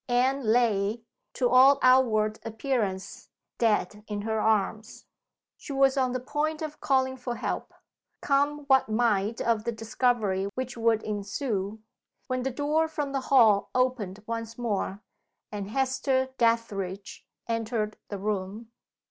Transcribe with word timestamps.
Anne 0.09 0.41
lay, 0.43 1.03
to 1.31 1.47
all 1.47 1.77
outward 1.83 2.39
appearance, 2.43 3.29
dead 3.59 4.03
in 4.07 4.21
her 4.23 4.39
arms. 4.41 5.05
She 5.57 5.73
was 5.73 5.95
on 5.95 6.11
the 6.11 6.19
point 6.19 6.63
of 6.63 6.81
calling 6.81 7.15
for 7.15 7.35
help 7.35 7.71
come 8.19 8.61
what 8.65 8.89
might 8.89 9.39
of 9.41 9.63
the 9.63 9.71
discovery 9.71 10.49
which 10.55 10.75
would 10.75 11.03
ensue 11.03 11.83
when 12.25 12.41
the 12.41 12.49
door 12.49 12.87
from 12.87 13.11
the 13.11 13.21
hall 13.29 13.69
opened 13.75 14.23
once 14.25 14.57
more, 14.57 15.03
and 15.51 15.69
Hester 15.69 16.29
Dethridge 16.39 17.27
entered 17.47 17.95
the 18.09 18.17
room. 18.17 18.71